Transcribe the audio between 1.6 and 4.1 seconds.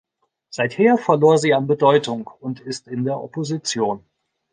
Bedeutung und ist in der Opposition.